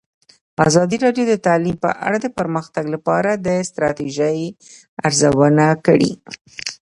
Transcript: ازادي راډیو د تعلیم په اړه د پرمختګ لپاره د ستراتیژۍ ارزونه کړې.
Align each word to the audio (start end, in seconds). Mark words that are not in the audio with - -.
ازادي 0.67 0.97
راډیو 1.05 1.25
د 1.29 1.33
تعلیم 1.47 1.75
په 1.83 1.89
اړه 2.07 2.17
د 2.21 2.27
پرمختګ 2.37 2.85
لپاره 2.95 3.31
د 3.45 3.47
ستراتیژۍ 3.69 4.39
ارزونه 5.07 5.65
کړې. 5.85 6.11